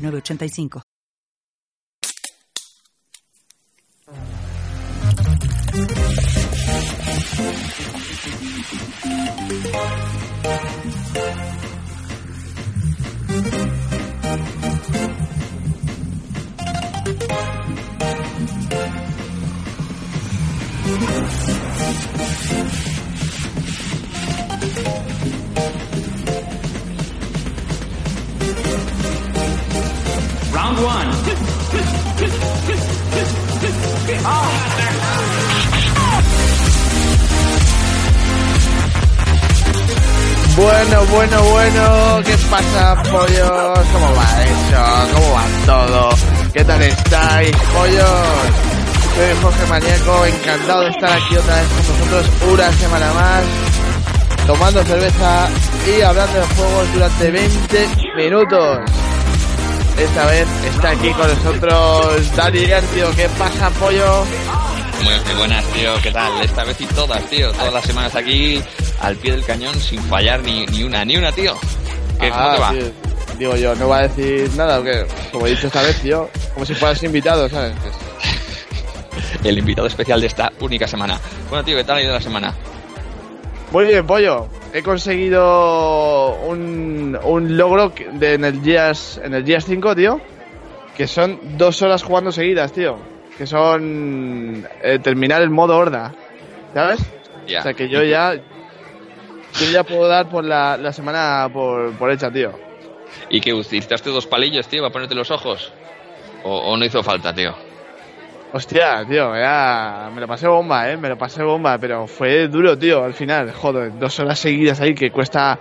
[0.00, 0.82] 8985.
[40.60, 43.78] Bueno, bueno, bueno, ¿qué pasa, pollos?
[43.94, 45.14] ¿Cómo va eso?
[45.14, 46.10] ¿Cómo va todo?
[46.52, 48.04] ¿Qué tal estáis, pollos?
[49.16, 53.42] Soy Jorge Maníaco, encantado de estar aquí otra vez con vosotros una semana más,
[54.46, 55.48] tomando cerveza
[55.86, 57.88] y hablando de juegos durante 20
[58.18, 58.78] minutos.
[59.96, 63.10] Esta vez está aquí con nosotros Dani tío.
[63.16, 64.24] ¿Qué pasa, pollo?
[65.04, 65.94] Muy buenas, tío.
[66.02, 66.42] ¿Qué tal?
[66.42, 67.50] Esta vez y todas, tío.
[67.52, 68.62] Todas las semanas aquí
[69.00, 71.54] al pie del cañón sin fallar ni, ni una, ni una, tío.
[72.20, 72.70] ¿Qué, ¿Cómo Ah, te va?
[72.72, 72.92] sí.
[73.38, 76.66] Digo yo, no va a decir nada, porque como he dicho esta vez, tío, como
[76.66, 77.72] si fueras invitado, ¿sabes?
[79.44, 81.18] El invitado especial de esta única semana.
[81.48, 82.54] Bueno, tío, ¿qué tal ha ido la semana?
[83.72, 84.48] Muy bien, pollo.
[84.74, 90.20] He conseguido un, un logro de, en, el Gears, en el Gears 5, tío.
[90.96, 92.98] Que son dos horas jugando seguidas, tío.
[93.38, 96.12] Que son eh, terminar el modo horda.
[96.74, 97.00] ¿Sabes?
[97.46, 97.60] Ya.
[97.60, 98.34] O sea que yo ya.
[99.58, 102.52] Yo ya puedo dar por la, la semana por, por hecha, tío.
[103.28, 105.72] ¿Y qué utilizaste dos palillos, tío, para ponerte los ojos?
[106.44, 107.54] ¿O, o no hizo falta, tío?
[108.52, 112.76] Hostia, tío, ya me lo pasé bomba, eh, me lo pasé bomba, pero fue duro,
[112.76, 115.56] tío, al final, joder, dos horas seguidas ahí que cuesta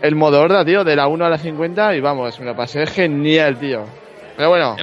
[0.00, 2.86] el modo horda, tío, de la 1 a la 50 y vamos, me lo pasé
[2.86, 3.84] genial, tío.
[4.36, 4.76] Pero bueno,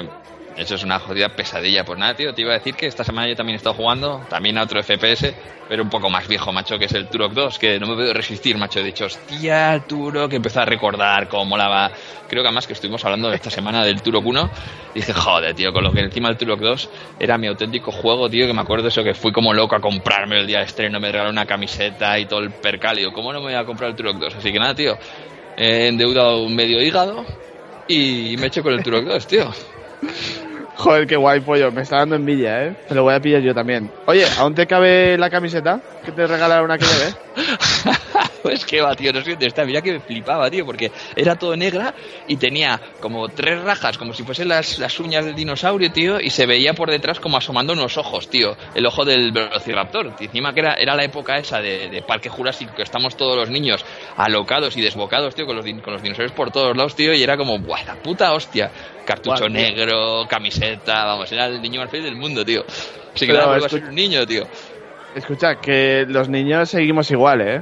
[0.56, 1.84] Eso es una jodida pesadilla.
[1.84, 4.22] Pues nada, tío, te iba a decir que esta semana yo también he estado jugando,
[4.30, 5.34] también a otro FPS,
[5.68, 8.14] pero un poco más viejo, macho, que es el Turok 2, que no me puedo
[8.14, 8.80] resistir, macho.
[8.80, 11.92] He dicho, hostia, Turok, empecé a recordar cómo molaba.
[12.28, 14.50] Creo que además que estuvimos hablando esta semana del Turok 1,
[14.94, 18.30] y dije, joder, tío, con lo que encima el Turok 2 era mi auténtico juego,
[18.30, 21.00] tío, que me acuerdo eso, que fui como loco a comprarme el día de estreno,
[21.00, 23.66] me regalaron una camiseta y todo el percal, y digo, ¿cómo no me voy a
[23.66, 24.36] comprar el Turok 2?
[24.36, 24.97] Así que nada, tío,
[25.58, 27.25] he endeudado un medio hígado
[27.88, 29.52] y me he hecho con el Turok 2, tío.
[30.84, 32.76] Joder, qué guay, pollo, me está dando envidia, eh.
[32.90, 33.90] Me lo voy a pillar yo también.
[34.06, 37.18] Oye, ¿aún te cabe la camiseta que te regalaron aquella vez?
[38.54, 39.66] pues que va, tío, no sé está.
[39.66, 41.96] Mira que me flipaba, tío, porque era todo negra
[42.28, 46.30] y tenía como tres rajas, como si fuesen las, las uñas del dinosaurio, tío, y
[46.30, 48.56] se veía por detrás como asomando unos ojos, tío.
[48.76, 50.14] El ojo del Velociraptor.
[50.20, 53.38] Y encima que era, era la época esa de, de Parque Jurásico, que estamos todos
[53.38, 53.86] los niños
[54.18, 57.38] alocados y desbocados, tío, con los, con los dinosaurios por todos lados, tío, y era
[57.38, 58.70] como, ¡buah, la puta hostia!
[59.06, 62.64] Cartucho Guau, negro, camiseta, vamos, era el niño más feliz del mundo, tío.
[63.14, 64.48] Así que nada, a ser un niño, tío.
[65.16, 67.62] Escucha, que los niños seguimos igual, eh.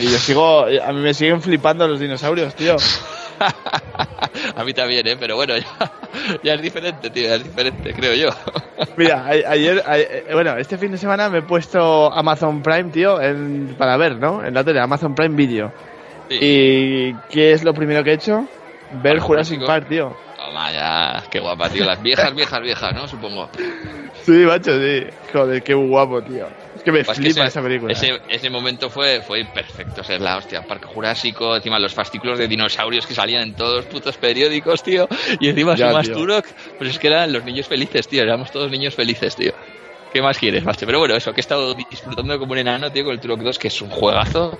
[0.00, 2.76] Y yo sigo, a mí me siguen flipando los dinosaurios, tío.
[4.56, 5.16] a mí también, ¿eh?
[5.18, 5.92] Pero bueno, ya,
[6.42, 8.28] ya es diferente, tío, ya es diferente, creo yo.
[8.96, 12.90] Mira, a- ayer, a- eh, bueno, este fin de semana me he puesto Amazon Prime,
[12.90, 14.44] tío, en- para ver, ¿no?
[14.44, 15.72] En la tele, Amazon Prime Video.
[16.28, 16.38] Sí.
[16.40, 18.46] ¿Y qué es lo primero que he hecho?
[19.02, 19.64] Ver Jurassic.
[19.66, 20.16] Park, tío.
[20.36, 21.84] Toma ya, qué guapa, tío.
[21.84, 23.06] Las viejas, viejas, viejas, ¿no?
[23.08, 23.48] Supongo.
[24.22, 25.04] Sí, macho, sí.
[25.32, 26.46] Joder, qué guapo, tío.
[26.84, 27.92] Es que me Pues que ese, esa película.
[27.92, 30.02] Ese, ese momento fue, fue perfecto.
[30.02, 33.54] O sea, es la hostia, Parque Jurásico, encima los fascículos de dinosaurios que salían en
[33.54, 35.08] todos los putos periódicos, tío.
[35.40, 36.14] Y encima Ya, su más tío.
[36.14, 36.44] Turok,
[36.76, 38.22] pues es que eran los niños felices, tío.
[38.22, 39.52] Éramos todos niños felices, tío.
[40.12, 40.84] ¿Qué más quieres, macho?
[40.84, 43.58] Pero bueno, eso, que he estado disfrutando como un enano, tío, con el Turok 2,
[43.58, 44.58] que es un juegazo.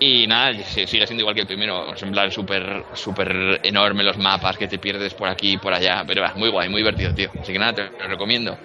[0.00, 4.56] Y nada, sigue siendo igual que el primero, en plan súper súper enorme los mapas
[4.56, 7.30] que te pierdes por aquí y por allá, pero va, muy guay, muy divertido, tío.
[7.40, 8.58] Así que nada, te lo recomiendo.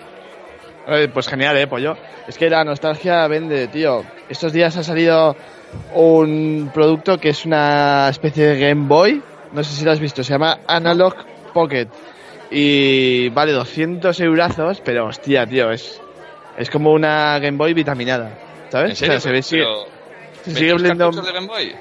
[0.88, 1.96] Eh, Pues genial, eh, pollo.
[2.28, 4.04] Es que la nostalgia vende, tío.
[4.30, 5.36] Estos días ha salido
[5.94, 9.22] un producto que es una especie de Game Boy.
[9.54, 11.16] No sé si lo has visto, se llama Analog
[11.54, 11.88] Pocket.
[12.50, 16.02] Y vale 200 eurazos, pero hostia, tío, es,
[16.58, 18.38] es como una Game Boy vitaminada.
[18.70, 18.92] ¿Sabes?
[18.92, 19.18] ¿En serio?
[19.18, 19.64] O sea, se ve, sigue,
[20.44, 21.76] se ¿ves sigue de Game Boy?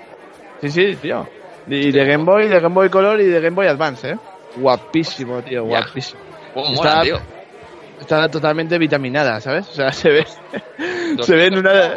[0.60, 1.26] Sí, sí, tío.
[1.68, 4.16] Y de Game Boy, de Game Boy Color y de Game Boy Advance, ¿eh?
[4.56, 6.20] guapísimo, tío, guapísimo.
[6.54, 7.20] ¿Cómo Está- mola, tío?
[8.00, 9.68] Está totalmente vitaminada, ¿sabes?
[9.68, 10.26] O sea, se ve,
[11.20, 11.96] se ve en una, ¿eh?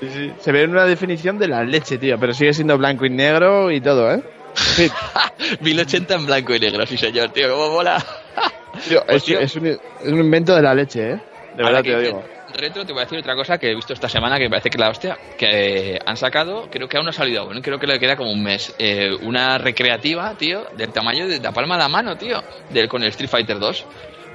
[0.00, 3.06] sí, sí, se ve en una definición de la leche, tío, pero sigue siendo blanco
[3.06, 4.22] y negro y todo, ¿eh?
[4.54, 4.90] Sí,
[5.60, 8.04] 1080 en blanco y negro, sí señor, tío, cómo mola.
[8.88, 9.40] tío, Pues, es, tío.
[9.40, 11.20] es un, es un invento de la leche, ¿eh?
[11.56, 12.24] De verdad te lo digo.
[12.54, 14.70] Retro, te voy a decir otra cosa que he visto esta semana que me parece
[14.70, 17.86] que la hostia, que han sacado, creo que aún no ha salido aún, creo que
[17.86, 21.82] le queda como un mes, eh, una recreativa, tío, del tamaño de la palma de
[21.82, 23.84] la mano, tío, del, con el Street Fighter 2,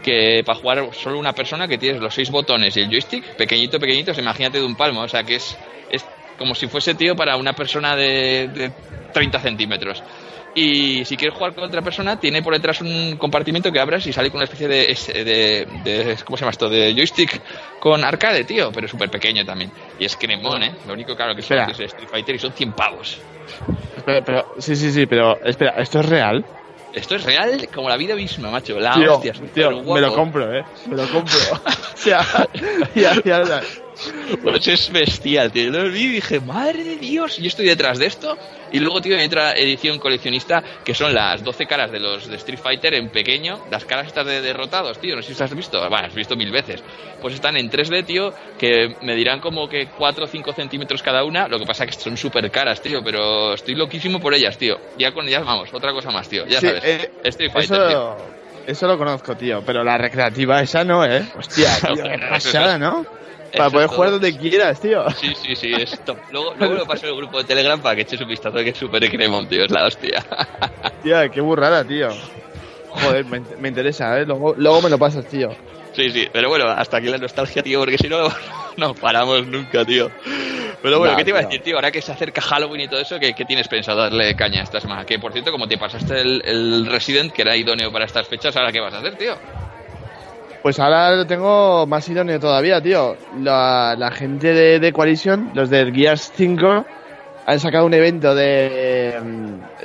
[0.04, 3.80] que para jugar solo una persona que tienes los seis botones y el joystick, pequeñito,
[3.80, 5.58] pequeñito, imagínate de un palmo, o sea que es,
[5.90, 6.06] es
[6.38, 8.72] como si fuese, tío, para una persona de, de
[9.14, 10.04] 30 centímetros.
[10.56, 14.14] Y si quieres jugar con otra persona, tiene por detrás un compartimento que abras y
[14.14, 16.70] sale con una especie de, de, de- ¿cómo se llama esto?
[16.70, 17.42] De joystick
[17.80, 19.72] con arcade, tío, pero súper pequeño también.
[20.00, 20.76] Y es cremón, ¿eh?
[20.86, 21.66] Lo único, claro, que es Espera.
[21.72, 23.18] es Street Fighter y son 100 pavos.
[24.06, 26.46] Pero, pero- sí, sí, sí, pero espera, ¿esto es real?
[26.94, 28.80] Esto es real como la vida misma, macho.
[28.80, 30.64] La tío, hostia, tío, me lo compro, ¿eh?
[30.88, 31.38] Me lo compro.
[31.66, 32.26] o sea,
[32.94, 33.62] ya, ya, ya.
[34.42, 35.70] Pues es bestial, tío.
[35.72, 38.38] Lo vi y dije, madre de Dios, yo estoy detrás de esto.
[38.72, 42.36] Y luego, tío, hay otra edición coleccionista que son las 12 caras de los de
[42.38, 43.60] Street Fighter en pequeño.
[43.70, 45.16] Las caras estas de derrotados, tío.
[45.16, 45.80] No sé si las has visto.
[45.90, 46.84] Bueno, has visto mil veces.
[47.22, 51.24] Pues están en 3D, tío, que me dirán como que 4 o 5 centímetros cada
[51.24, 51.48] una.
[51.48, 53.04] Lo que pasa es que son súper caras, tío.
[53.04, 54.78] Pero estoy loquísimo por ellas, tío.
[54.98, 56.46] Ya con ellas, vamos, otra cosa más, tío.
[56.48, 56.84] Ya Sí, sabes.
[56.84, 58.16] eh, Street Fighter, tío.
[58.16, 58.18] Eso,
[58.66, 61.24] eso lo conozco, tío, pero la recreativa esa no, ¿eh?
[61.38, 63.06] Hostia, tío, qué eso pasada, ¿no?
[63.58, 63.96] Para poder todo.
[63.96, 65.10] jugar donde quieras, tío.
[65.12, 66.18] Sí, sí, sí, es top.
[66.32, 68.70] Luego, luego lo paso en el grupo de Telegram para que eches un vistazo que
[68.70, 69.64] es súper cremón, tío.
[69.66, 70.24] Es la hostia.
[71.04, 72.10] Tía, qué burrada, tío.
[72.90, 74.26] Joder, me, me interesa, ¿eh?
[74.26, 75.50] Luego, luego me lo pasas, tío.
[75.94, 78.28] Sí, sí, pero bueno, hasta aquí la nostalgia, tío, porque si no,
[78.78, 80.10] no paramos nunca, tío.
[80.82, 81.50] Pero bueno, Nah, ¿qué te iba a tío.
[81.50, 81.76] decir, tío?
[81.76, 84.82] Ahora que se acerca Halloween y todo eso, ¿qué, qué tienes pensado darle caña esta
[84.82, 85.06] semana?
[85.06, 88.56] Que, por cierto, como te pasaste el, el Resident, que era idóneo para estas fechas,
[88.58, 89.36] ¿ahora qué vas a hacer, tío?
[90.64, 93.16] Pues ahora lo tengo más idóneo todavía, tío.
[93.42, 96.86] La, la gente de, de Coalition, los del Gears 5,
[97.46, 99.20] han sacado un evento de,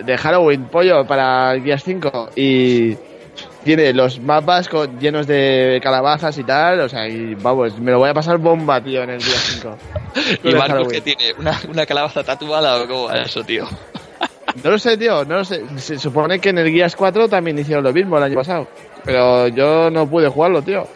[0.04, 2.30] de Halloween, pollo, para el Gears 5.
[2.36, 2.96] Y
[3.64, 6.80] tiene los mapas con- llenos de calabazas y tal.
[6.82, 9.76] O sea, y vamos, me lo voy a pasar bomba, tío, en el Gears 5.
[10.44, 10.90] Y Halloween.
[10.90, 13.66] que tiene una, una calabaza tatuada o cómo va eso, tío.
[14.62, 15.62] No lo sé, tío, no lo sé.
[15.76, 18.68] Se supone que en el Gears 4 también hicieron lo mismo el año pasado.
[19.08, 20.86] Pero yo no pude jugarlo, tío.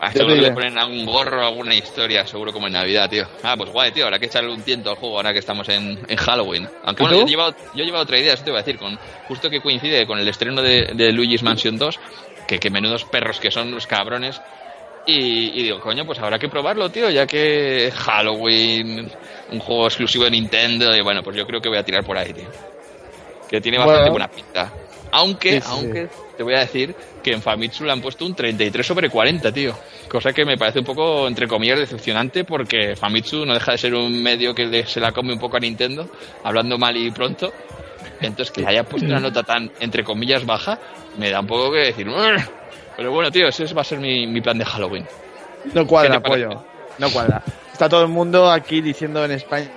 [0.00, 3.26] Ah, seguro que le ponen algún gorro, alguna historia, seguro como en Navidad, tío.
[3.42, 5.98] Ah, pues guay, tío, habrá que echarle un tiento al juego ahora que estamos en,
[6.08, 6.66] en Halloween.
[6.84, 8.62] Aunque ¿Y bueno, yo he, llevado, yo he llevado otra idea, eso te voy a
[8.62, 8.98] decir, con,
[9.28, 12.00] justo que coincide con el estreno de, de Luigi's Mansion 2,
[12.48, 14.40] que, que menudos perros que son los cabrones.
[15.06, 19.08] Y, y digo, coño, pues habrá que probarlo, tío, ya que Halloween,
[19.52, 22.16] un juego exclusivo de Nintendo, y bueno, pues yo creo que voy a tirar por
[22.16, 22.48] ahí, tío.
[23.48, 24.12] Que tiene bastante Bueno.
[24.12, 24.72] buena pinta.
[25.12, 28.34] Aunque, Sí, sí, aunque te voy a decir que en Famitsu le han puesto un
[28.34, 29.74] 33 sobre 40, tío.
[30.08, 33.94] Cosa que me parece un poco, entre comillas, decepcionante porque Famitsu no deja de ser
[33.94, 36.08] un medio que se la come un poco a Nintendo,
[36.42, 37.52] hablando mal y pronto.
[38.20, 40.78] Entonces, que le haya puesto una nota tan, entre comillas, baja,
[41.18, 42.06] me da un poco que decir...
[42.96, 45.06] Pero bueno, tío, ese va a ser mi, mi plan de Halloween.
[45.72, 46.64] No cuadra, pollo.
[46.98, 47.42] No cuadra.
[47.72, 49.70] Está todo el mundo aquí diciendo en España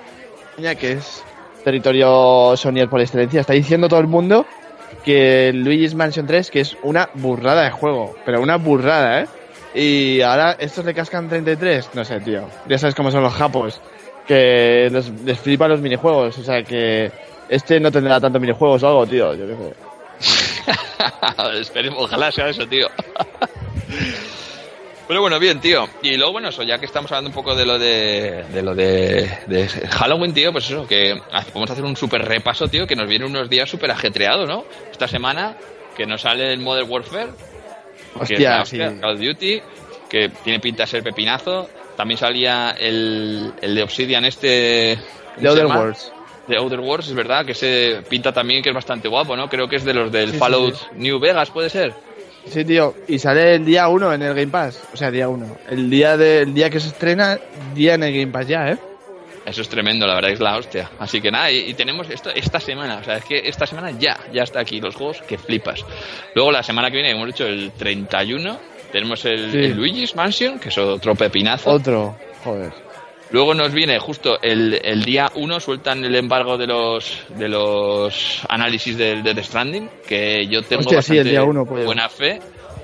[0.78, 1.24] que es
[1.64, 3.40] territorio Sony por excelencia.
[3.40, 4.46] Está diciendo todo el mundo
[5.06, 8.14] que Luigi's Mansion 3 que es una burrada de juego.
[8.26, 9.26] Pero una burrada, ¿eh?
[9.74, 11.90] Y ahora estos le cascan 33.
[11.94, 12.48] No sé, tío.
[12.68, 13.80] Ya sabes cómo son los japos.
[14.26, 16.36] Que les, les flipan los minijuegos.
[16.38, 17.10] O sea que
[17.48, 19.34] este no tendrá tantos minijuegos o algo, tío.
[19.34, 19.74] Yo qué sé.
[21.60, 22.88] Esperemos, ojalá sea eso, tío.
[25.08, 25.88] Pero bueno, bien, tío.
[26.02, 28.74] Y luego, bueno, eso, ya que estamos hablando un poco de lo de, de lo
[28.74, 31.20] de, de Halloween, tío, pues eso, que
[31.54, 34.64] vamos a hacer un súper repaso, tío, que nos vienen unos días súper ajetreados, ¿no?
[34.90, 35.56] Esta semana,
[35.96, 37.30] que nos sale el Modern Warfare,
[38.26, 38.80] que es la Hostia, sí.
[38.80, 39.62] hostia, Call of Duty,
[40.08, 41.68] que tiene pinta de ser pepinazo.
[41.96, 44.98] También salía el, el de Obsidian este...
[45.36, 45.66] ¿cómo The Other?
[45.66, 46.12] Worlds.
[46.46, 49.48] de Outer Worlds, es verdad, que se pinta también que es bastante guapo, ¿no?
[49.48, 50.84] Creo que es de los del sí, Fallout sí.
[50.96, 51.94] New Vegas, ¿puede ser?
[52.48, 54.80] Sí, tío, y sale el día 1 en el Game Pass.
[54.92, 55.56] O sea, día 1.
[55.70, 57.38] El día de, el día que se estrena,
[57.74, 58.78] día en el Game Pass ya, ¿eh?
[59.44, 60.90] Eso es tremendo, la verdad es la hostia.
[60.98, 63.92] Así que nada, y, y tenemos esto esta semana, o sea, es que esta semana
[63.92, 65.84] ya, ya está aquí los juegos que flipas.
[66.34, 68.58] Luego la semana que viene, hemos hecho el 31,
[68.90, 69.58] tenemos el, Sí.
[69.58, 71.70] el Luigi's Mansion, que es otro pepinazo.
[71.70, 72.72] Otro, joder.
[73.30, 78.42] Luego nos viene justo el, el día 1, sueltan el embargo de los de los
[78.48, 81.84] análisis del de The Stranding, que yo tengo Hostia, sí, bastante el día uno, pues.
[81.84, 82.38] buena fe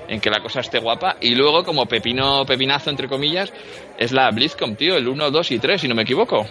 [0.07, 1.15] en que la cosa esté guapa.
[1.21, 3.53] Y luego, como pepino, pepinazo, entre comillas,
[3.97, 6.45] es la BlizzCon, tío, el 1, 2 y 3, si no me equivoco.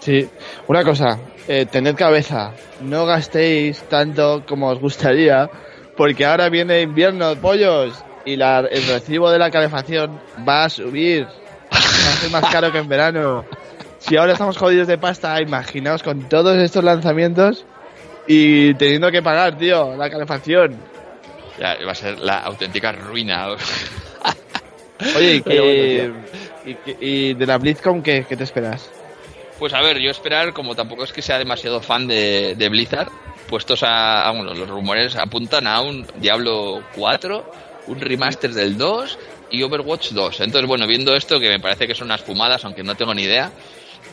[0.00, 0.26] Sí,
[0.66, 5.50] una cosa, eh, tened cabeza, no gastéis tanto como os gustaría
[5.96, 11.26] Porque ahora viene invierno, pollos, y la, el recibo de la calefacción va a subir.
[12.06, 13.44] Va a ser más caro que en verano.
[13.98, 17.64] Si ahora estamos jodidos de pasta, imaginaos con todos estos lanzamientos
[18.26, 20.76] y teniendo que pagar, tío, la calefacción.
[21.58, 23.48] Ya, va a ser la auténtica ruina.
[25.16, 26.14] Oye, ¿y, bueno,
[27.00, 28.90] y de la BlizzCon qué, qué te esperas?
[29.58, 33.08] Pues a ver, yo esperar, como tampoco es que sea demasiado fan de, de Blizzard,
[33.48, 37.50] puestos a, a- bueno, los rumores apuntan a un Diablo 4,
[37.86, 39.18] un remaster del 2
[39.50, 40.40] y Overwatch 2.
[40.40, 43.22] Entonces, bueno, viendo esto, que me parece que son unas fumadas, aunque no tengo ni
[43.22, 43.52] idea,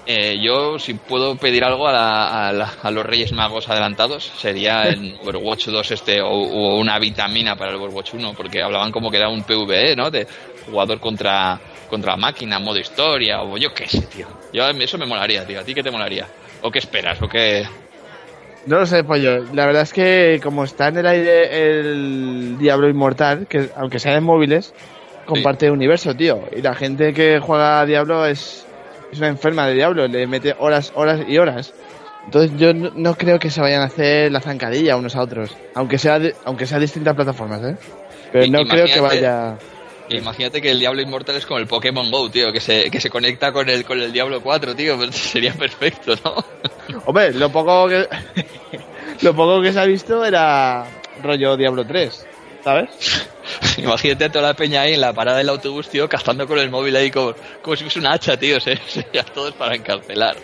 [0.05, 4.31] eh, yo si puedo pedir algo a, la- a la- a los Reyes Magos adelantados,
[4.37, 8.91] sería en Overwatch 2 este, o, o una vitamina para el Overwatch 1, porque hablaban
[8.91, 10.11] como que era un PvE, ¿no?
[10.11, 10.27] De
[10.65, 14.27] jugador contra, contra máquina, modo historia, o yo qué sé, tío.
[14.53, 15.59] Yo, eso me molaría, tío.
[15.59, 16.27] ¿A ti qué te molaría?
[16.61, 17.21] ¿O qué esperas?
[17.21, 17.63] ¿O qué...?
[18.65, 19.43] No lo sé, pollo.
[19.53, 24.15] La verdad es que como está en el aire el Diablo Inmortal, que aunque sea
[24.15, 24.73] en móviles,
[25.25, 26.41] comparte universo, tío.
[26.55, 28.65] Y la gente que juega a Diablo es,
[29.11, 31.73] es una enferma de Diablo, le mete horas, horas y horas.
[32.25, 35.57] Entonces yo no, no creo que se vayan a hacer la zancadilla unos a otros,
[35.75, 37.75] aunque sea de- aunque sea distintas plataformas, ¿eh?
[38.31, 39.57] Pero no creo que vaya.
[40.09, 43.09] Imagínate que el Diablo Inmortal es como el Pokémon GO, tío, que se, que se
[43.09, 44.97] conecta con el, con el Diablo 4, tío.
[45.11, 46.35] Sería perfecto, ¿no?
[47.05, 48.07] Hombre, lo poco que
[49.21, 50.85] lo poco que se ha visto era
[51.21, 52.25] rollo Diablo 3,
[52.63, 52.89] ¿sabes?
[53.77, 56.69] Imagínate a toda la peña ahí en la parada del autobús, tío, cazando con el
[56.69, 58.59] móvil ahí como, como si fuese una hacha, tío.
[58.59, 60.35] Se- Sería todos para encarcelar.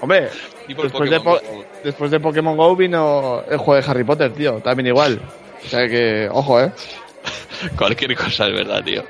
[0.00, 0.28] Hombre,
[0.68, 1.64] después de, Pokémon po- Go.
[1.82, 5.20] después de Pokémon Go vino el juego de Harry Potter, tío, también igual.
[5.64, 6.70] O sea que, ojo, eh.
[7.76, 9.04] Cualquier cosa es verdad, tío.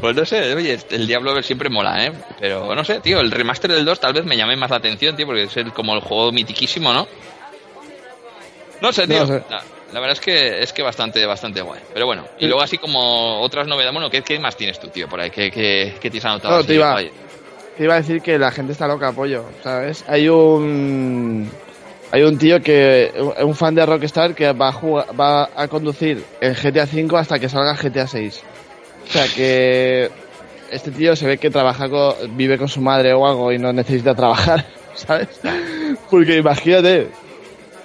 [0.00, 2.12] Pues no sé, oye, el Diablo siempre mola, ¿eh?
[2.38, 5.16] Pero no sé, tío, el remaster del 2 tal vez me llame más la atención,
[5.16, 7.06] tío, porque es el- como el juego mitiquísimo, ¿no?
[8.80, 9.20] No sé, tío.
[9.20, 9.42] No sé.
[9.48, 11.80] La, la verdad es que es que bastante, bastante guay.
[11.94, 15.08] Pero bueno, y luego así como otras novedades, bueno, ¿qué, qué más tienes tú, tío,
[15.08, 15.30] por ahí?
[15.30, 16.54] ¿Qué, qué, qué tienes anotado?
[16.54, 17.00] No, así, te iba-?
[17.76, 20.04] Te iba a decir que la gente está loca, pollo, ¿sabes?
[20.08, 21.50] Hay un
[22.12, 26.24] hay un tío que un fan de Rockstar que va a jugar, va a conducir
[26.40, 28.42] el GTA 5 hasta que salga GTA 6.
[29.08, 30.10] O sea que
[30.70, 33.72] este tío se ve que trabaja con, vive con su madre o algo y no
[33.72, 35.28] necesita trabajar, ¿sabes?
[36.10, 37.08] Porque imagínate,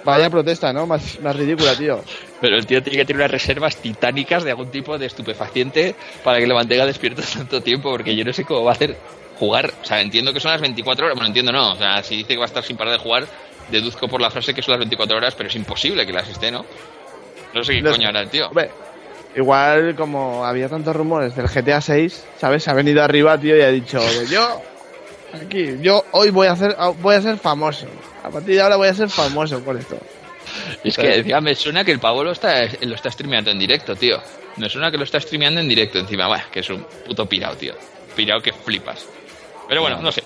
[0.04, 0.86] vaya protesta, ¿no?
[0.86, 2.00] Más, más ridícula, tío.
[2.40, 6.38] Pero el tío tiene que tener unas reservas titánicas de algún tipo de estupefaciente para
[6.38, 8.96] que lo mantenga despierto tanto tiempo, porque yo no sé cómo va a hacer
[9.38, 9.72] jugar.
[9.82, 11.16] O sea, entiendo que son las 24 horas.
[11.16, 11.72] Bueno, entiendo no.
[11.72, 13.26] O sea, si dice que va a estar sin parar de jugar,
[13.70, 16.50] deduzco por la frase que son las 24 horas, pero es imposible que las esté,
[16.50, 16.64] ¿no?
[17.54, 18.48] No sé qué coño hará el tío.
[18.48, 18.70] Hombre,
[19.36, 22.66] igual como había tantos rumores del GTA 6, ¿sabes?
[22.68, 24.00] Ha venido arriba, tío, y ha dicho,
[24.30, 24.62] yo,
[25.34, 27.86] aquí, yo hoy voy a hacer, voy a ser famoso.
[28.22, 29.98] A partir de ahora voy a ser famoso por esto.
[30.84, 33.96] Es que encima me suena que el pavo lo está, lo está streameando en directo,
[33.96, 34.20] tío.
[34.56, 36.26] Me suena que lo está streameando en directo encima.
[36.28, 37.74] Bueno, que es un puto pirao, tío.
[38.14, 39.06] Pirao que flipas.
[39.68, 40.22] Pero bueno, no sé.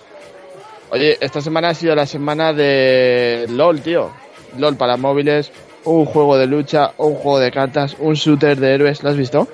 [0.91, 4.11] Oye, esta semana ha sido la semana de LOL, tío.
[4.59, 5.51] LOL para móviles,
[5.85, 9.49] un juego de lucha, un juego de cartas, un shooter de héroes, ¿lo has visto?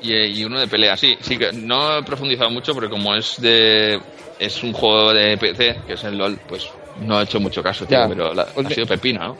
[0.00, 1.16] Y, y uno de pelea, sí.
[1.20, 4.00] Sí que no he profundizado mucho porque como es de
[4.38, 6.68] es un juego de PC, que es el LOL, pues
[7.00, 8.08] no he hecho mucho caso, tío, Ya.
[8.08, 9.36] pero la- Pues ha sido pepino, ¿no?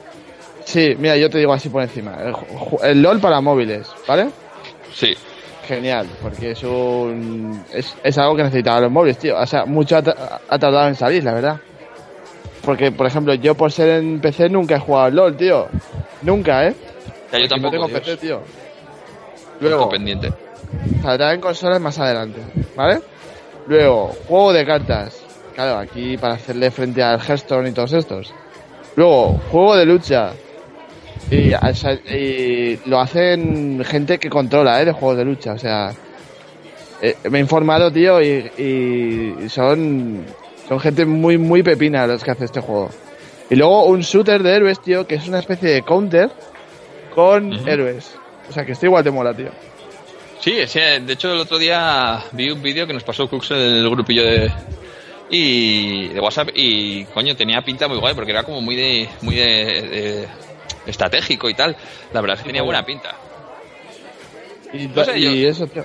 [0.64, 2.17] Sí, mira, yo te digo así por encima.
[2.23, 2.35] El,
[2.88, 4.29] el LOL para móviles, ¿vale?
[4.95, 5.12] Sí.
[5.76, 9.38] Genial, porque es un es, es algo que necesitaban los móviles, tío.
[9.38, 11.61] O sea, mucho ha, ta- ha tardado en salir, la verdad.
[12.64, 15.69] Porque, por ejemplo, yo por ser en PC nunca he jugado al LOL, tío.
[16.23, 16.75] Nunca, ¿eh?
[17.33, 18.00] Ya, yo tampoco, no tengo Dios.
[18.00, 18.41] PC, tío.
[19.61, 20.33] Luego, pendiente.
[21.02, 22.41] saldrá en consolas más adelante,
[22.76, 23.00] ¿vale?
[23.67, 25.23] Luego, juego de cartas.
[25.55, 28.33] Claro, aquí para hacerle frente al Hearthstone y todos estos.
[28.97, 30.33] Luego, juego de lucha.
[31.31, 31.52] Y,
[32.14, 34.85] y lo hacen gente que controla, ¿eh?
[34.85, 35.93] De juegos de lucha, o sea...
[37.00, 40.25] eh, me he informado, tío, y, y son,
[40.69, 42.91] son gente muy, muy pepina los que hace este juego.
[43.50, 46.31] Y luego un shooter de héroes, tío, que es una especie de counter
[47.14, 48.14] con héroes.
[48.49, 49.50] O sea, que esto igual te mola, tío.
[50.41, 53.59] Sí, ese- de hecho el otro día vi un vídeo que nos pasó Cooks en
[53.59, 54.50] el grupillo de
[55.31, 59.37] y de WhatsApp y coño tenía pinta muy guay porque era como muy de muy
[59.37, 60.29] de, de-
[60.87, 61.77] estratégico y tal.
[62.12, 63.15] La verdad es que tenía buena pinta.
[64.73, 65.85] Y, No sé, y yo- eso, tío.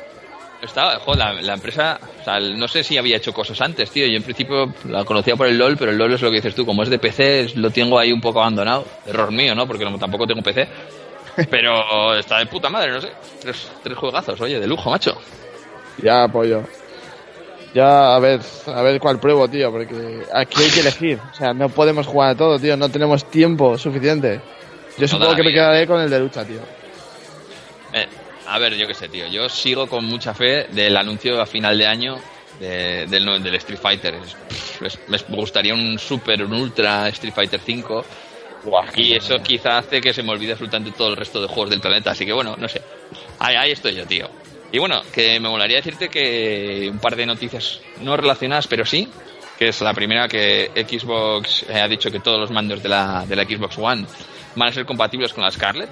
[0.62, 4.08] Estaba, joder, la, la empresa, o sea, no sé si había hecho cosas antes, tío.
[4.08, 6.56] Yo en principio la conocía por el LOL, pero el LOL es lo que dices
[6.56, 8.86] tú, como es de PC, lo tengo ahí un poco abandonado.
[9.06, 9.68] Error mío, ¿no?
[9.68, 10.68] Porque no- tampoco tengo PC.
[11.52, 13.10] Pero está de puta madre, no sé.
[13.40, 15.16] Tres, tres juegazos, oye, de lujo, macho.
[16.02, 16.64] Ya, pollo.
[17.76, 21.20] Ya, a ver, a ver cuál pruebo, tío, porque aquí hay que elegir.
[21.30, 22.76] O sea, no podemos jugar a todo, tío.
[22.76, 24.42] No tenemos tiempo suficiente.
[24.98, 26.60] Yo supongo que me quedaré con el de lucha, tío.
[27.94, 28.08] Eh,
[28.48, 29.28] a ver, yo qué sé, tío.
[29.28, 32.18] Yo sigo con mucha fe del anuncio a final de año
[32.60, 34.16] de- del, del Street Fighter.
[34.82, 34.98] Es-
[35.30, 38.06] me gustaría un super, un ultra Street Fighter 5.
[38.96, 41.80] Y eso quizá hace que se me olvide absolutamente todo el resto de juegos del
[41.80, 42.12] planeta.
[42.12, 42.82] Así que bueno, no sé.
[43.40, 44.30] Ahí, ahí estoy yo, tío.
[44.72, 49.08] Y bueno, que me molaría decirte que un par de noticias no relacionadas, pero sí.
[49.58, 53.26] Que es la primera que Xbox eh, ha dicho que todos los mandos de la,
[53.28, 54.06] de la Xbox One
[54.56, 55.90] van a ser compatibles con la Scarlett.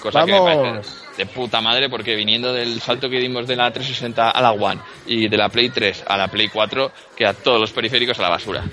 [0.00, 3.70] Cosa que me parece de puta madre porque viniendo del salto que dimos de la
[3.70, 7.60] 360 a la One y de la Play 3 a la Play 4, queda todos
[7.60, 8.64] los periféricos a la basura.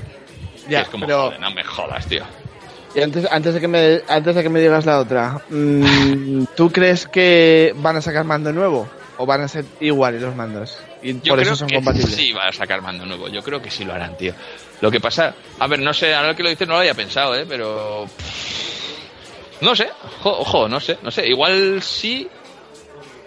[0.67, 2.23] Ya, Y es como, pero joder, no me jodas, tío.
[2.95, 6.71] y antes, antes, de que me, antes de que me digas la otra, mm, ¿tú
[6.71, 8.87] crees que van a sacar mando nuevo?
[9.17, 10.77] ¿O van a ser iguales los mandos?
[11.01, 12.13] Y Yo por creo eso son que compatibles.
[12.15, 13.27] sí va a sacar mando nuevo.
[13.29, 14.33] Yo creo que sí lo harán, tío.
[14.81, 17.35] Lo que pasa, a ver, no sé, ahora que lo dices no lo había pensado,
[17.35, 17.45] ¿eh?
[17.47, 18.05] Pero...
[19.61, 19.89] No sé,
[20.21, 21.27] ojo, ojo, no sé, no sé.
[21.27, 22.27] Igual sí,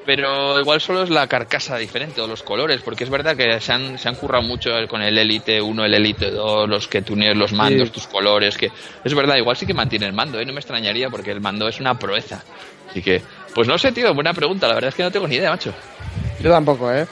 [0.07, 3.73] pero igual solo es la carcasa diferente o los colores, porque es verdad que se
[3.73, 7.37] han, se han currado mucho con el Elite 1, el Elite 2, los que tunees
[7.37, 7.95] los mandos, Sí.
[7.95, 8.71] tus colores, que
[9.05, 10.47] es verdad, igual sí que mantiene el mando, ¿eh?
[10.47, 12.43] No me extrañaría porque el mando es una proeza.
[12.91, 13.23] Así que,
[13.55, 15.75] pues no sé, tío, buena pregunta, la verdad es que no tengo ni idea, macho.
[16.41, 17.07] Yo tampoco, ¿eh?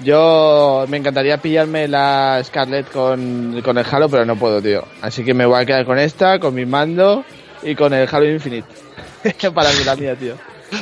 [0.00, 4.84] Yo me encantaría pillarme la Scarlett con, con el Halo, pero no puedo, tío.
[5.00, 7.24] Así que me voy a quedar con esta, con mi mando
[7.62, 8.68] y con el Halo Infinite.
[9.54, 10.34] Para mí la mía, tío.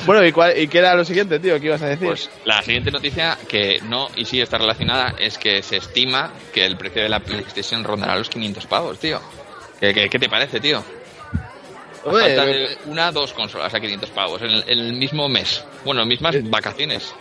[0.06, 1.61] Bueno, ¿y, cuál, ¿y qué era lo siguiente, tío?
[1.61, 2.09] ¿Qué ibas a decir?
[2.09, 6.64] Pues la siguiente noticia, que no y sí está relacionada, es que se estima que
[6.64, 9.21] el precio de la PlayStation rondará los 500 pavos, tío.
[9.78, 10.83] ¿Qué, qué, qué te parece, tío?
[12.04, 15.64] De una dos consolas a 500 pavos en el, en el mismo mes.
[15.85, 17.14] Bueno, mismas Eh, vacaciones.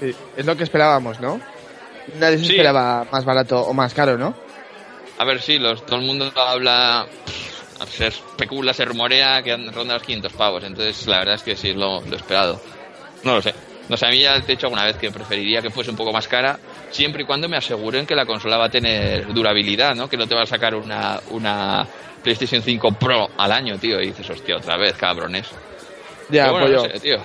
[0.00, 1.40] Sí, es lo que esperábamos, ¿no?
[2.18, 2.50] Nadie se Sí.
[2.52, 4.34] esperaba más barato o más caro, ¿no?
[5.18, 7.06] A ver, sí, los, todo el mundo habla,
[7.90, 10.62] se especula, se rumorea que ronda los 500 pavos.
[10.64, 12.60] Entonces, la verdad es que sí es lo, lo esperado.
[13.24, 13.52] No lo sé.
[13.88, 15.96] No sé, a mí ya te he dicho alguna vez que preferiría que fuese un
[15.96, 16.58] poco más cara,
[16.90, 20.08] siempre y cuando me aseguren que la consola va a tener durabilidad, ¿no?
[20.10, 21.86] Que no te va a sacar una, una
[22.22, 25.48] PlayStation 5 Pro al año, tío, y dices, hostia, otra vez, cabrones.
[26.28, 27.16] Ya, bueno, pues no sé, tío.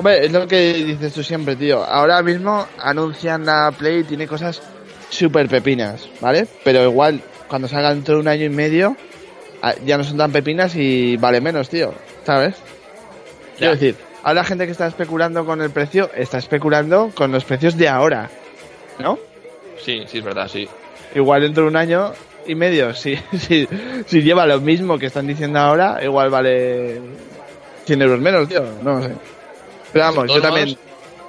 [0.00, 1.84] Hombre, es lo que dices tú siempre, tío.
[1.84, 4.62] Ahora mismo anuncian la Play y tiene cosas
[5.10, 6.46] súper pepinas, ¿vale?
[6.64, 8.96] Pero igual, cuando salga dentro de un año y medio,
[9.60, 11.92] ah, ya no son tan pepinas y vale menos, tío.
[12.24, 12.54] ¿Sabes?
[13.58, 17.44] Quiero decir, ahora la gente que está especulando con el precio, está especulando con los
[17.44, 18.30] precios de ahora,
[19.00, 19.18] ¿no?
[19.84, 20.66] Sí, sí, es verdad, sí.
[21.14, 22.14] Igual dentro de un año
[22.46, 23.68] y medio, si, si,
[24.06, 27.02] si lleva lo mismo que están diciendo ahora, igual vale
[27.84, 28.64] 100 euros menos, tío.
[28.82, 29.39] No lo sé.
[29.92, 30.76] Pero vamos, De yo también,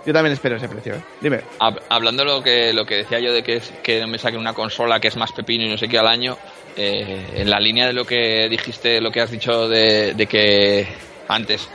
[0.06, 0.96] yo también espero ese precio.
[0.96, 1.02] ¿eh?
[1.22, 1.42] Dime.
[1.60, 4.54] Hab- Hablando lo que lo que decía yo de que, es- que me saquen una
[4.54, 6.38] consola que es más pepino y no sé qué al año,
[6.76, 10.88] eh, en la línea de lo que dijiste, lo que has dicho de, de que
[11.28, 11.68] antes,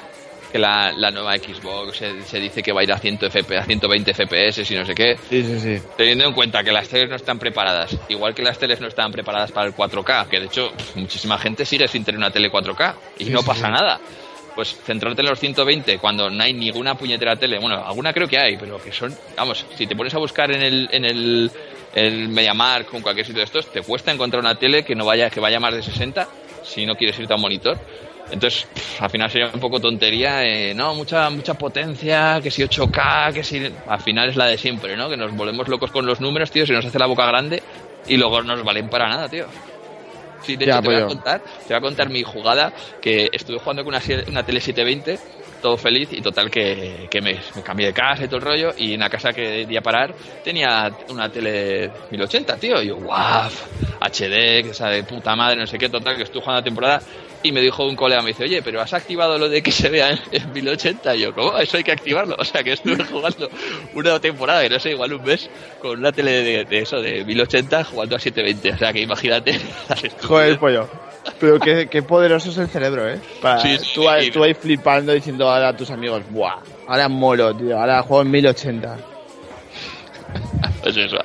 [0.53, 3.59] que la, la nueva Xbox se, se dice que va a ir a, 100 FP,
[3.59, 5.83] a 120 FPS y no sé qué, Sí, sí, sí.
[5.97, 9.11] teniendo en cuenta que las teles no están preparadas, igual que las teles no están
[9.13, 12.95] preparadas para el 4K, que de hecho muchísima gente sigue sin tener una tele 4K
[13.19, 14.01] y no pasa nada.
[14.57, 18.39] Pues centrarte en los 120 cuando no hay ninguna puñetera tele, bueno, alguna creo que
[18.39, 21.51] hay, pero que son, vamos, si te pones a buscar en el en el,
[21.95, 25.05] el MediaMarkt o en cualquier sitio de estos, te cuesta encontrar una tele que no
[25.05, 26.27] vaya que vaya más de 60
[26.65, 27.79] si no quieres irte a un monitor.
[28.31, 28.67] Entonces,
[28.99, 33.45] al final sería un poco tontería, eh, no, mucha mucha potencia, que si 8K, que
[33.45, 33.73] si...
[33.87, 35.09] Al final es la de siempre, ¿no?
[35.09, 37.63] Que nos volvemos locos con los números, tío, se nos hace la boca grande
[38.09, 39.47] y luego no nos valen para nada, tío.
[40.47, 43.29] Sí, de Ya, hecho, te voy, a contar, te voy a contar mi jugada, que
[43.33, 45.21] estuve jugando con una, una tele 720,
[45.61, 48.75] todo feliz, y total que, que me, me cambié de casa y todo el rollo,
[48.77, 50.15] y en la casa que iba a parar
[50.45, 53.51] tenía una tele 1080, tío, y yo, guau,
[54.01, 57.03] HD, que esa de puta madre, no sé qué, total, que estuve jugando la temporada,
[57.43, 59.89] y me dijo un colega, me dice, oye, pero has activado lo de que se
[59.89, 61.57] vea en, en 1080, y yo, ¿cómo?
[61.59, 63.49] Eso hay que activarlo, o sea, que estuve jugando
[63.95, 65.49] una temporada, que no sé, igual un mes,
[65.81, 69.61] con una tele de, de eso, de 1080, jugando a 720, o sea, que imagínate.
[70.23, 71.06] Joder, pollo.
[71.41, 73.19] Pero qué, qué poderoso es el cerebro, ¿eh?
[73.43, 74.31] Para, Sí, sí, tú, sí.
[74.31, 76.61] tú ahí flipando diciendo ahora a tus amigos, ¡buah!
[76.87, 77.79] Ahora molo, tío.
[77.79, 78.97] Ahora juego en 1080.
[80.83, 81.17] Pues eso.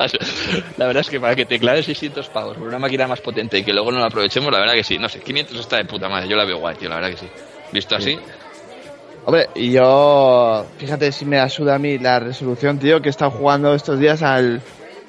[0.77, 3.59] La verdad es que para que te claves 600 pavos por una máquina más potente
[3.59, 4.97] y que luego no la aprovechemos, la verdad que sí.
[4.97, 6.27] No sé, 500 está de puta madre.
[6.27, 7.27] Yo la veo guay, tío, la verdad que sí.
[7.71, 8.17] Visto así,
[9.23, 13.29] Hombre, y yo, fíjate si me ayuda a mí la resolución, tío, que he estado
[13.29, 14.61] jugando estos días al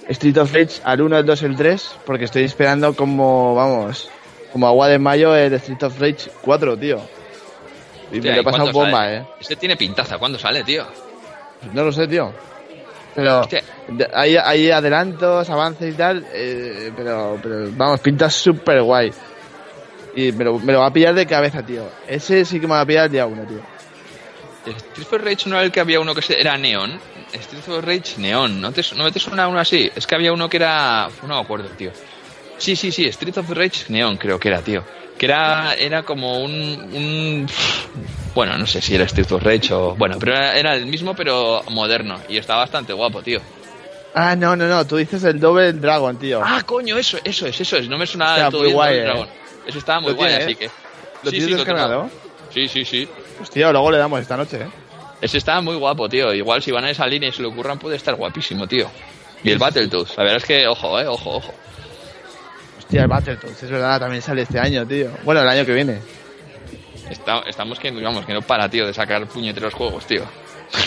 [0.08, 4.10] Street of Rage, al 1, el 2, el 3, porque estoy esperando como, vamos,
[4.52, 6.96] como agua de mayo el Street of Rage 4, tío.
[8.10, 9.16] Y Hostia, me lo he ¿y pasado bomba, sale?
[9.18, 9.24] eh.
[9.40, 10.18] Este tiene pintaza.
[10.18, 10.84] ¿Cuándo sale, tío?
[11.72, 12.32] No lo sé, tío.
[13.14, 13.46] Pero
[13.88, 19.12] de- hay, hay adelantos, avances y tal, eh, pero, pero vamos, pinta súper guay.
[20.14, 21.84] Y me lo, me lo va a pillar de cabeza, tío.
[22.06, 23.60] Ese sí que me va a pillar el día uno, tío.
[24.66, 26.98] Street of Rage no era el que había uno que se- era Neon.
[27.32, 28.60] Street of Rage Neon.
[28.60, 29.90] ¿No te, ¿No te suena uno así?
[29.94, 31.08] Es que había uno que era.
[31.22, 31.90] No me acuerdo, tío.
[32.62, 33.06] Sí, sí, sí.
[33.06, 34.84] Street of Rage Neon creo que era, tío.
[35.18, 37.48] Que era, era como un, un.
[38.36, 39.96] Bueno, no sé si era Street of Rage o.
[39.96, 42.20] Bueno, pero era, era el mismo, pero moderno.
[42.28, 43.40] Y estaba bastante guapo, tío.
[44.14, 46.40] Ah, no, no, no, tú dices el Double Dragon, tío.
[46.40, 47.88] Ah, coño, eso, eso es, eso es.
[47.88, 49.26] No me sonaba Hostia, del todo muy guay, Double eh.
[49.66, 50.46] Eso estaba muy ¿Lo guay, tienes?
[50.46, 50.66] así que.
[50.66, 52.10] ¿Lo sí, tienes sí, lo descargado?
[52.54, 53.08] Sí, sí, sí.
[53.40, 54.68] Hostia, luego le damos esta noche, ¿eh?
[55.20, 56.32] Ese está muy guapo, tío.
[56.32, 58.88] Igual si van a esa línea y se le ocurran puede estar guapísimo, tío.
[59.42, 61.54] Y el Battletoads, la verdad es que, ojo, eh, ojo, ojo.
[62.92, 65.08] Hostia, el Battletoads, es verdad, también sale este año, tío.
[65.24, 65.98] Bueno, el año que viene.
[67.08, 70.24] Está- estamos que, digamos, que no para, tío, de sacar puñeteros juegos, tío.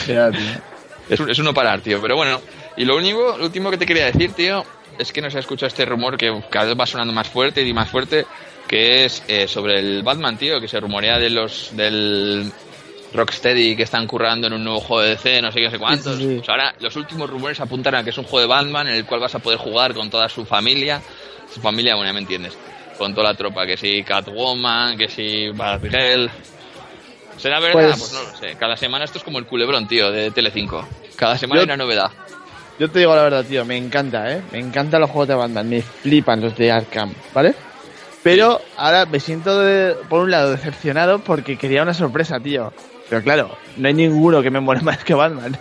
[0.06, 0.30] Tío.
[1.10, 2.00] Es, un- es uno parar, tío.
[2.02, 2.40] Pero bueno,
[2.78, 4.64] y lo único, lo último que te quería decir, tío,
[5.00, 7.62] es que no se ha escuchado este rumor que cada vez va sonando más fuerte
[7.64, 8.26] y más fuerte,
[8.68, 12.52] que es eh, sobre el Batman, tío, que se rumorea de los del
[13.14, 15.78] Rocksteady que están currando en un nuevo juego de DC, no sé qué, no sé
[15.80, 16.18] cuántos.
[16.18, 18.96] Sí, sí, ahora los últimos rumores apuntan a que es un juego de Batman en
[18.96, 21.02] el cual vas a poder jugar con toda su familia.
[21.54, 22.54] Su familia, bueno, ya me entiendes.
[22.98, 26.30] Con toda la tropa, que si Catwoman, que si Batgirl.
[27.38, 27.74] ¿Será verdad?
[27.74, 28.14] Pues- Pues...
[28.14, 28.56] no lo sé.
[28.58, 30.88] Cada semana esto es como el culebrón, tío, de Telecinco.
[31.16, 32.12] Cada semana Yo- hay una novedad.
[32.80, 34.42] Yo te digo la verdad, tío, me encanta, ¿eh?
[34.52, 37.54] Me encantan los juegos de Batman, me flipan los de Arkham, ¿vale?
[38.22, 42.74] Pero ahora me siento, de- por un lado, decepcionado porque quería una sorpresa, tío.
[43.10, 45.58] Pero claro, no hay ninguno que me mole más que Batman.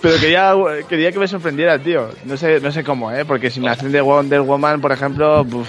[0.00, 0.54] Pero quería,
[0.88, 2.08] quería que me sorprendiera, tío.
[2.24, 3.24] No sé, no sé cómo, ¿eh?
[3.24, 5.68] Porque si me hacen de Wonder Woman, por ejemplo, buf,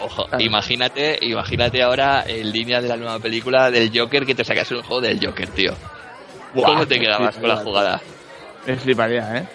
[0.00, 0.42] Ojo, Claro.
[0.44, 4.82] imagínate, imagínate ahora en línea de la nueva película del Joker que te sacas un
[4.82, 5.74] juego del Joker, tío.
[6.54, 8.00] ¿Cómo Buah, te quedabas con la jugada?
[8.66, 9.46] Me fliparía, ¿eh?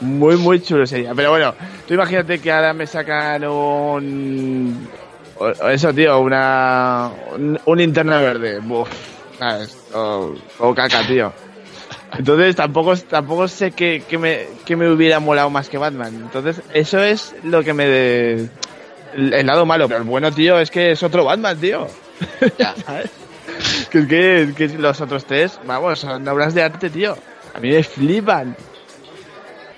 [0.00, 1.14] Muy, muy chulo sería.
[1.14, 1.54] Pero bueno,
[1.88, 4.88] tú imagínate que ahora me sacan un...
[5.70, 7.10] Eso, tío, una...
[7.34, 8.58] Un, un linterna verde.
[8.60, 8.88] Buf,
[9.38, 9.76] ¿sabes?
[9.94, 11.32] O, o caca, tío.
[12.18, 16.14] Entonces tampoco, tampoco sé qué que me, que me hubiera molado más que Batman.
[16.14, 17.86] Entonces eso es lo que me...
[17.86, 18.48] De,
[19.16, 19.88] el, lado malo.
[19.88, 21.86] Pero el bueno, tío, es que es otro Batman, tío.
[22.58, 22.74] Ya.
[22.86, 23.10] ¿Sabes?
[23.90, 27.16] Que es que, que los otros tres, vamos, son obras de arte, tío.
[27.54, 28.56] A mí me flipan.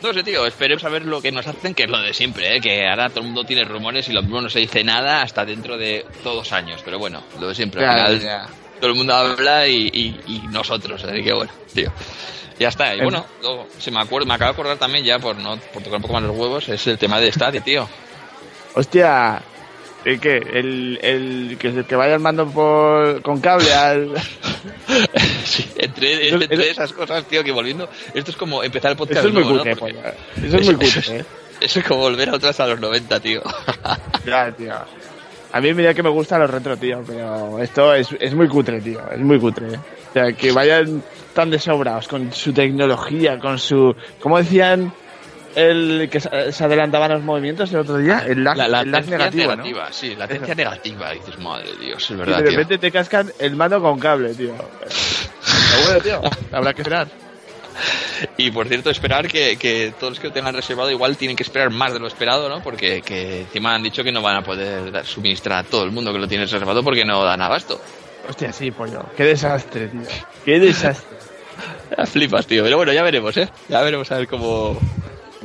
[0.03, 2.57] No sé, tío, esperemos a ver lo que nos hacen, que es lo de siempre,
[2.57, 2.61] ¿eh?
[2.61, 5.44] que ahora todo el mundo tiene rumores y lo mismo no se dice nada hasta
[5.44, 8.46] dentro de todos años, pero bueno, lo de siempre, al final.
[8.81, 11.93] Todo el mundo habla y, y- y nosotros, así que bueno, tío.
[12.59, 15.37] Ya está, y bueno, luego, se me acuerdo, me acabo de acordar también ya por
[15.37, 17.87] no por tocar un poco más los huevos, es el tema de Stadia, tío.
[18.75, 19.43] Hostia,
[20.05, 20.37] ¿el qué?
[20.39, 24.12] El, el, que, que vaya al mando por, con cable al...
[25.45, 29.29] Sí, entre, entre esas cosas, tío, que volviendo, esto es como empezar el podcast Eso
[29.29, 29.62] es muy nuevo, ¿no?
[29.62, 30.15] cutre, polla.
[30.43, 31.25] Eso es muy cutre, ¿eh?
[31.61, 33.43] Eso es como volver a otras a los 90, tío.
[34.27, 34.75] Ya, tío.
[35.57, 38.81] A mí mira que me gustan los retro, tío, pero esto es, es muy cutre,
[38.81, 39.01] tío.
[39.11, 39.69] Es muy cutre.
[39.69, 41.03] O sea, que vayan
[41.35, 43.95] tan desobrados con su tecnología, con su...
[44.21, 44.92] ¿Cómo decían
[45.55, 48.23] el que se adelantaban los movimientos el otro día?
[48.27, 50.55] El lag, La, la el negativa, sí, latencia Eso.
[50.57, 51.11] negativa.
[51.12, 52.51] Dices, madre de Dios, es Y verdad, de tío.
[52.59, 54.53] repente te cascan el mando con cable, tío.
[54.59, 56.21] Pero bueno, tío,
[56.53, 57.09] habrá que esperar.
[58.39, 61.43] Y por cierto, esperar que, que todos los que lo tengan reservado igual tienen que
[61.43, 62.62] esperar más de lo esperado, ¿no?
[62.62, 65.91] Porque que encima han dicho que no van a poder dar- suministrar a todo el
[65.93, 67.81] mundo que lo tiene reservado porque no dan abasto.
[68.29, 69.05] Hostia, sí, pollo.
[69.17, 70.01] Qué desastre, tío.
[70.45, 71.17] Qué desastre.
[72.07, 72.62] Flipas, tío.
[72.65, 73.49] Pero bueno, ya veremos, ¿eh?
[73.69, 74.79] Ya veremos a ver cómo,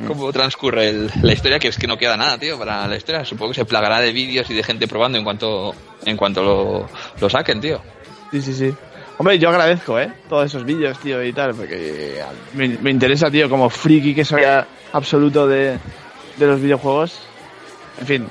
[0.06, 3.24] cómo transcurre el- la historia, que es que no queda nada, tío, para la historia.
[3.24, 6.88] Supongo que se plagará de vídeos y de gente probando en cuanto, en cuanto lo,
[7.20, 7.80] lo saquen, tío.
[8.30, 8.74] Sí, sí, sí.
[9.18, 10.12] Hombre, yo agradezco, ¿eh?
[10.28, 14.24] Todos esos vídeos, tío, y tal, porque eh, me, me interesa, tío, como friki que
[14.24, 14.42] soy
[14.92, 15.78] absoluto de,
[16.36, 17.20] de los videojuegos.
[18.00, 18.28] En fin.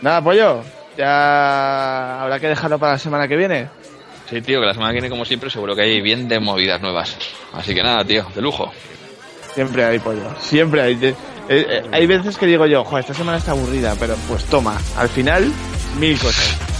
[0.00, 0.62] Nada, pollo.
[0.96, 3.68] Ya habrá que dejarlo para la semana que viene.
[4.28, 6.80] Sí, tío, que la semana que viene, como siempre, seguro que hay bien de movidas
[6.80, 7.16] nuevas.
[7.52, 8.72] Así que nada, tío, de lujo.
[9.54, 10.34] Siempre hay pollo.
[10.40, 10.94] Siempre hay.
[11.04, 11.14] Eh,
[11.48, 15.08] eh, hay veces que digo yo, joder, esta semana está aburrida, pero pues toma, al
[15.08, 15.52] final,
[16.00, 16.73] mil cosas.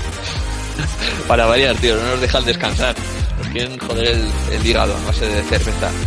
[1.29, 2.95] Para variar, tío, no nos dejan descansar.
[3.39, 5.91] Nos quieren joder el, el hígado a base de cerveza.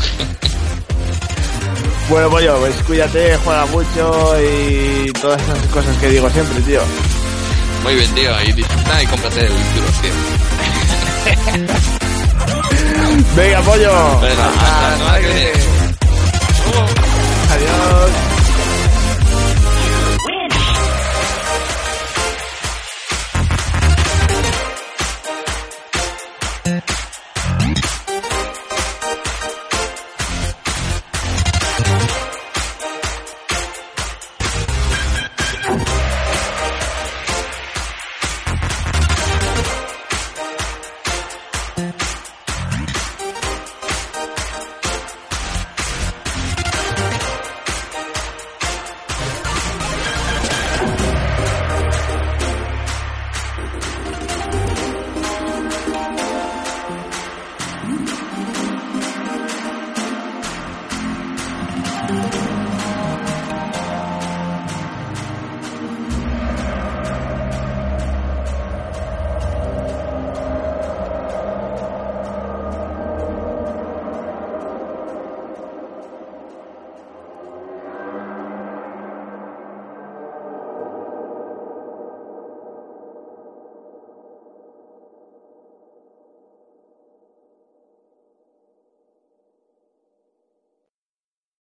[2.10, 6.80] Bueno, pollo, pues cuídate, juega mucho y todas esas cosas que digo siempre, tío.
[7.84, 10.12] Muy bien, tío, y disfruta y cómprate el duro, tío.
[13.36, 14.20] Venga, pollo.
[14.22, 15.16] Venga, hasta.
[17.54, 18.27] Adiós.